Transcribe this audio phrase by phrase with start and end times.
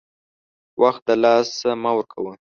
[0.81, 2.33] وخت دلاسه مه ورکوه!